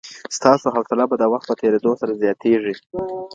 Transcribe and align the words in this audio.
ستاسو 0.37 0.67
حوصله 0.75 1.03
به 1.09 1.15
د 1.19 1.23
وخت 1.33 1.45
په 1.49 1.55
تېرېدو 1.61 1.91
سره 2.01 2.11
زیاتیږي. 2.21 2.73